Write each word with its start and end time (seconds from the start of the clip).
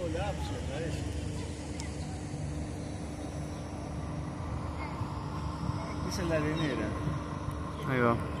colapso, 0.00 0.54
parece. 0.72 1.00
Esa 6.08 6.22
es 6.22 6.28
la 6.28 6.36
arenera. 6.36 6.88
Ahí 7.88 8.00
va. 8.00 8.39